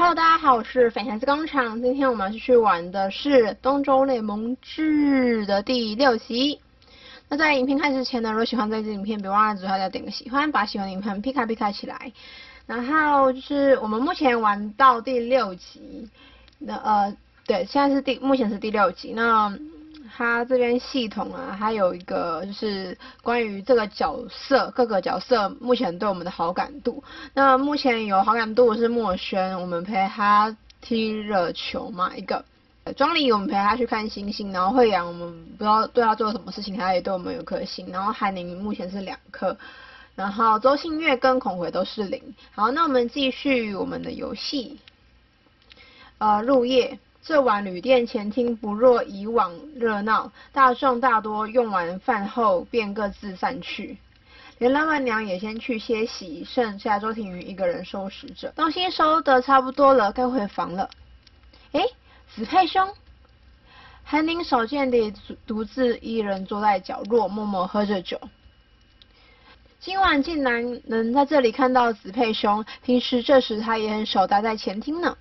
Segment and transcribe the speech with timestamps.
[0.00, 1.82] Hello，大家好，我是粉匣子工厂。
[1.82, 6.58] 今天我们继续玩的是《东周列萌志》的第六集。
[7.28, 12.10] 那在影片开始之前呢，如果喜欢这支影片，别忘了左下角点个喜欢，把喜欢的影片 pick 开 pick 开起来。
[12.66, 16.08] 然后就是我们目前玩到第六集，
[16.58, 17.14] 那呃，
[17.46, 19.12] 对，现在是第目前是第六集。
[19.14, 19.54] 那
[20.16, 27.02] 它这边系统啊，还有一个就是关于这个角色各个角色目前对我们的好感度。
[27.32, 32.44] 那目前有好感度是墨轩，我们陪他踢了球嘛一个。
[32.96, 37.86] 庄里我们陪他去看星星，然后慧阳我们不知道对他做了什么事情，他也对我们有颗心。
[37.90, 39.56] 然后韩宁目前是两颗，
[40.16, 42.20] 然后周信月跟孔回都是零。
[42.52, 44.78] 好，那我们继续我们的游戏。
[46.18, 46.98] 呃，入夜。
[47.22, 53.98] 这晚旅店前厅不若以往热闹，大众大多用完饭后便各自散去，
[54.56, 60.88] 连老板娘也先去歇息，剩下周庭瑜一个人收拾着东西，收得差不多了，该回房了。
[61.72, 61.82] 哎，
[62.34, 62.88] 子佩兄，
[64.02, 65.12] 韩宁少见地
[65.46, 68.18] 独自一人坐在角落，默默喝着酒。
[69.78, 75.16] 今晚竟然能在这里看到子佩兄，平时这时他也很少待在前厅呢。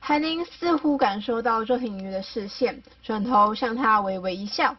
[0.00, 4.74] 韩宁似乎感受到周庭瑜的视线，转头向他微微一笑。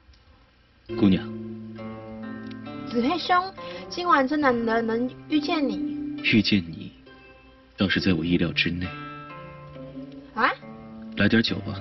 [0.97, 1.23] 姑娘，
[2.89, 3.53] 子佩兄，
[3.89, 5.75] 今晚真难得能遇见你。
[6.23, 6.91] 遇见你，
[7.77, 8.87] 倒是在我意料之内。
[10.33, 10.49] 啊？
[11.17, 11.75] 来点酒吧。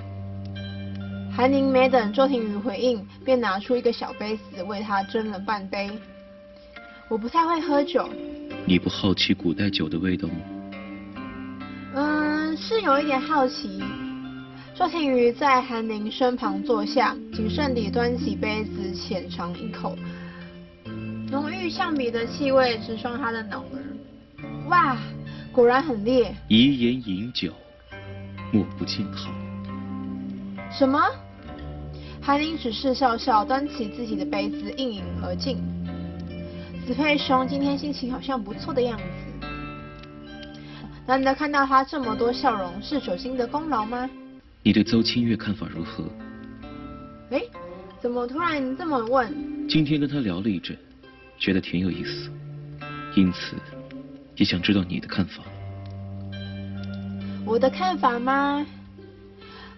[1.35, 5.89] 韩宁没等周庭瑜回应，便拿出一个小杯子为他斟了半杯。
[7.07, 8.07] 我不太会喝酒。
[8.67, 10.35] 你不好奇古代酒的味道吗？
[12.59, 13.81] 嗯，是有一点好奇。
[14.75, 19.95] 周庭瑜在韩宁身旁坐下，谨慎地端起杯子，浅尝一口。
[21.31, 23.81] 浓郁橡皮的气味直冲他的脑门。
[24.67, 24.97] 哇，
[25.51, 26.35] 果然很烈。
[26.49, 27.53] 遗言饮酒，
[28.51, 29.31] 莫不静好。
[30.71, 31.01] 什么？
[32.21, 35.57] 韩宁只是笑笑，端起自己的杯子，一饮而尽。
[36.85, 39.03] 子佩兄今天心情好像不错的样子。
[41.09, 44.07] 难得看到他这么多笑容，是酒精的功劳吗？
[44.61, 46.03] 你对邹清月看法如何？
[47.31, 47.41] 哎，
[47.99, 49.67] 怎么突然这么问？
[49.67, 50.77] 今天跟他聊了一阵，
[51.39, 52.29] 觉得挺有意思，
[53.15, 53.55] 因此
[54.35, 55.41] 也想知道你的看法。
[57.43, 58.63] 我的看法吗？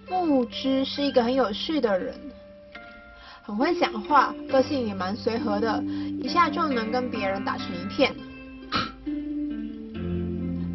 [0.10, 2.14] 木之是一个很有趣的人，
[3.42, 5.82] 很会讲话，个性也蛮随和的，
[6.22, 8.14] 一下就能跟别人打成一片。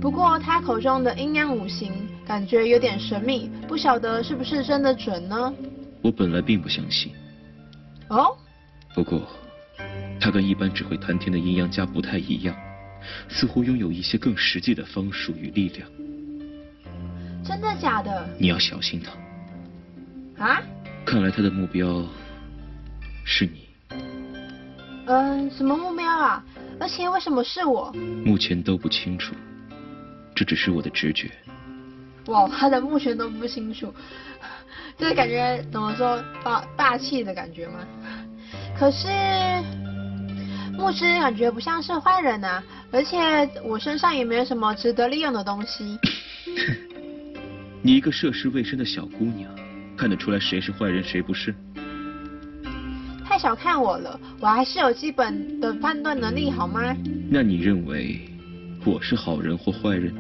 [0.07, 1.93] 不过他口中的阴阳五行
[2.25, 5.53] 感觉有点神秘，不晓得是不是真的准呢？
[6.01, 7.11] 我本来并不相信。
[8.09, 8.37] 哦？
[8.95, 9.21] 不过，
[10.21, 12.55] 他跟一般只会谈天的阴阳家不太一样，
[13.29, 15.89] 似乎拥有一些更实际的方术与力量。
[17.45, 18.29] 真的假的？
[18.39, 20.45] 你要小心他。
[20.47, 20.63] 啊？
[21.05, 22.01] 看来他的目标
[23.25, 23.67] 是你。
[25.07, 26.45] 嗯，什么目标啊？
[26.79, 27.93] 而且为什么是我？
[28.25, 29.35] 目前都不清楚。
[30.37, 31.31] 这只是我的直觉。
[32.27, 33.93] 哇，他的目前都不清楚，
[34.99, 37.81] 就是感觉怎么说霸霸气的感觉吗？
[38.79, 39.09] 可是
[40.77, 45.99] 牧师感觉不像是坏人啊，而且我身上也没有什么值得利用的东西。
[47.81, 49.51] 你一个涉世未深的小姑娘，
[49.97, 51.55] 看得出来谁是坏人谁不是？
[53.25, 56.95] 太小看我了，我还是有基本的判断能力，好吗？
[57.31, 58.21] 那你认为
[58.85, 60.13] 我是好人或坏人？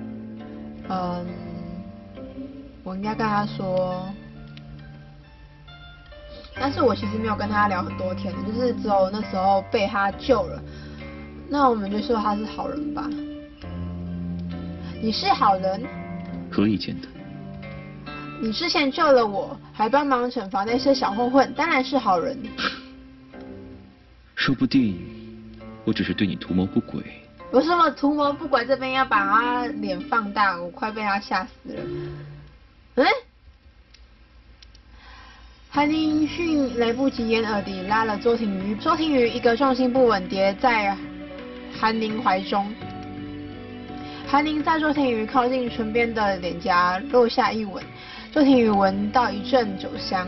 [0.88, 1.26] 嗯，
[2.84, 4.08] 我应该跟他说，
[6.54, 10.62] 但是我其实没有跟他聊很多天，就是只有那时候被他救了，
[11.48, 13.08] 那我们就说他是好人吧。
[15.02, 15.82] 你是好人？
[16.50, 17.08] 何以见得？
[18.40, 22.38] 你之前救了我，还帮忙惩罚那些小混混，当然是好人。
[24.34, 24.96] 说不定
[25.84, 27.02] 我只是对你图谋不轨。
[27.52, 28.64] 有什么图谋不轨？
[28.66, 31.82] 这边要把他脸放大，我快被他吓死了。
[32.96, 33.06] 嗯？
[35.70, 40.96] 韩宁迅来不及掩耳地拉了周庭瑜，周庭瑜一个重心不稳跌在
[41.78, 42.74] 韩宁怀中。
[44.26, 47.84] 韩宁在周庭瑜靠近唇边的脸颊落下一吻，
[48.32, 50.26] 周庭瑜闻到一阵酒香。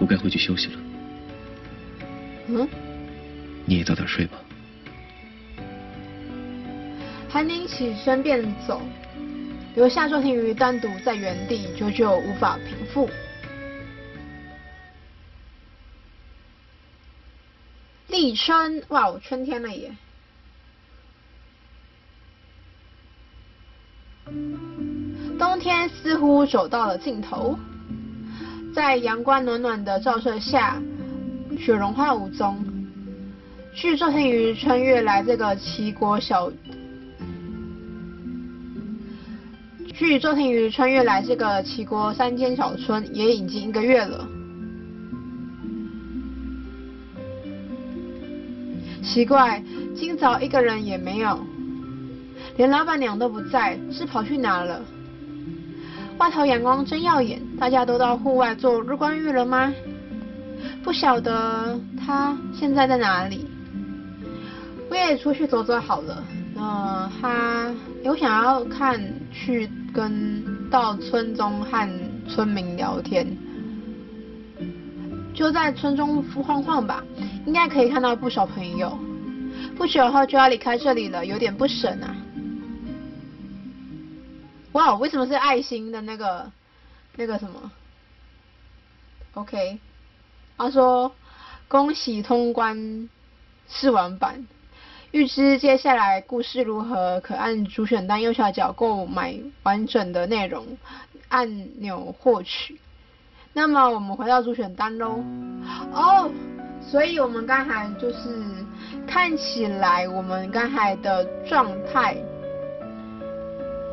[0.00, 0.78] 我该回去休息了。
[2.48, 2.68] 嗯？
[3.68, 4.38] 你也早点睡吧。
[7.28, 8.80] 韩宁起身便走，
[9.74, 13.10] 留下周庭瑜单独在原地，久久无法平复。
[18.06, 19.92] 立春，哇哦，春天了耶！
[25.38, 27.58] 冬天似乎走到了尽头，
[28.74, 30.80] 在阳光暖暖的照射下，
[31.58, 32.64] 雪融化无踪。
[33.74, 36.50] 据周天宇穿越来这个齐国小，
[39.94, 44.26] 据周天宇穿越来这个齐国山间小村也已经一个月了。
[49.02, 49.62] 奇怪，
[49.94, 51.38] 今早一个人也没有，
[52.56, 54.82] 连老板娘都不在，是跑去哪了？
[56.18, 59.72] 外头阳光真耀眼，大家都到户外做日光浴了吗？
[60.82, 63.47] 不晓得他现在在哪里。
[64.90, 66.24] 我也出去走走好了。
[66.56, 69.00] 嗯、他有想要看
[69.32, 71.88] 去跟到村中和
[72.28, 73.26] 村民聊天，
[75.32, 77.04] 就在村中晃晃吧，
[77.46, 78.98] 应该可以看到不少朋友。
[79.76, 82.16] 不久后就要离开这里了，有点不舍啊。
[84.72, 86.50] 哇，为什么是爱心的那个
[87.16, 87.70] 那个什么
[89.34, 89.78] ？OK，
[90.56, 91.12] 他说
[91.68, 93.08] 恭喜通关
[93.68, 94.44] 试玩版。
[95.10, 100.66] 欲知接下来故事如何，可按主选单右下角购买完整的内容
[101.28, 102.78] 按钮获取。
[103.54, 105.24] 那么我们回到主选单喽。
[105.94, 106.30] 哦，
[106.82, 108.18] 所以我们刚才就是
[109.06, 112.14] 看起来我们刚才的状态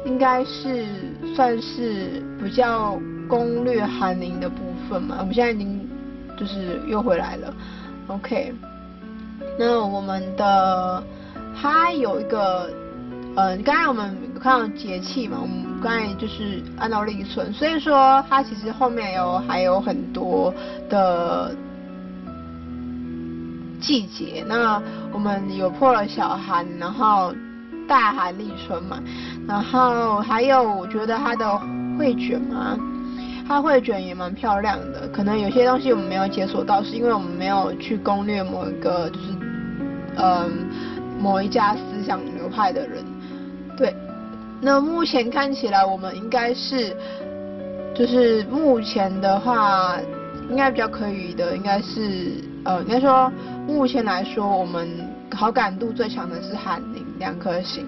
[0.04, 0.86] 应该是
[1.34, 4.58] 算是比较攻略韩宁的部
[4.90, 5.16] 分嘛。
[5.20, 5.90] 我们现在已经
[6.38, 7.54] 就是又回来了
[8.08, 8.54] ，OK。
[9.58, 11.04] 那我们的
[11.60, 12.70] 它有一个，
[13.36, 20.54] 呃，刚才我们看到节气嘛，我们刚才就是按照立春，所以说它其实后面有还有很多
[20.90, 21.56] 的
[23.80, 24.44] 季节。
[24.48, 24.82] 那
[25.14, 27.34] 我们有破了小寒，然后
[27.88, 29.00] 大寒立春嘛，
[29.48, 31.58] 然后还有我觉得它的
[31.98, 32.78] 会卷嘛。
[33.48, 39.26] 它绘卷也蛮漂亮的，可能有些东西我们没有解锁到，是因为我们没有去攻略某一个就是，
[40.18, 40.68] 嗯，
[41.20, 43.06] 某一家思想流派的人。
[43.78, 43.96] 对，
[44.60, 46.98] 那目前看起来我们应该是，
[47.94, 49.96] 就是目前的话，
[50.50, 52.34] 应该比较可以的，应该是，
[52.64, 53.32] 呃，应该说
[53.68, 54.90] 目前来说，我们
[55.36, 57.86] 好感度最强的是韩宁两颗星。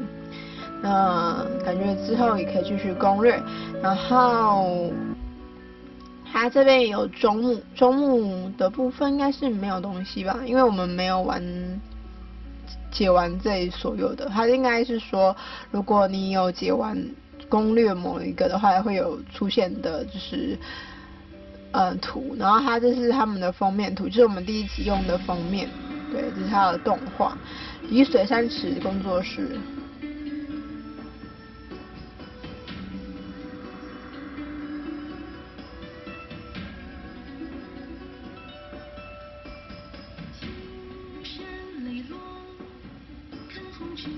[0.83, 3.41] 那感觉之后也可以继续攻略，
[3.81, 4.91] 然后。
[6.31, 11.41] 它这边有中目，中目的部分应该是没有东西吧，因为我们没有玩
[12.91, 14.29] 解完这所有的。
[14.29, 15.35] 它应该是说，
[15.71, 16.97] 如果你有解完
[17.49, 20.57] 攻略某一个的话，会有出现的，就是
[21.71, 22.35] 嗯图。
[22.37, 25.67] 然后它这是他们的封面图，就是我们第一集用的封面。
[26.11, 27.37] 对，这是它的动画，
[27.89, 29.57] 雨水山池工作室。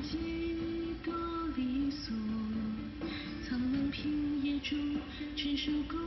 [0.01, 1.13] 几多
[1.55, 2.13] 离索
[3.47, 4.77] 苍茫平野中
[5.35, 5.97] 只剩孤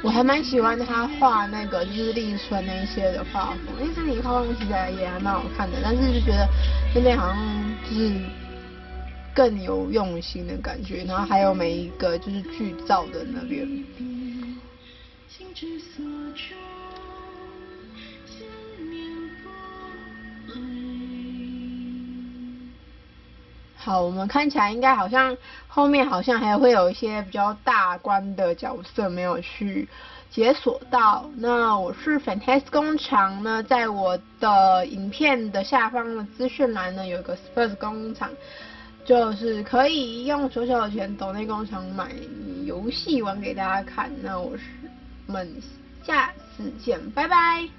[0.00, 6.48] 我还蛮喜欢他画那个就是立春那些的画风，因为这里画风其实也还蛮好看的，但是就觉得
[6.94, 7.36] 那边好像
[7.88, 8.12] 就是
[9.34, 13.66] 更有用心的感觉，然后还有每一个就是剧照的那边。
[23.80, 25.34] 好，我们看起来应该好像
[25.68, 29.88] 后面好像还会有一些比较大关的角色没有去
[30.30, 31.24] 解锁到。
[31.36, 38.28] 那我是 FANTAST 工厂呢，在我的影片的下方的资讯栏呢，有个 Spurs 工厂，
[39.04, 42.10] 就是可以用小小的钱抖内工厂买
[42.64, 44.10] 游戏玩给大家看。
[44.22, 44.64] 那我是
[45.28, 45.48] 我们
[46.04, 47.77] 下次见，拜拜。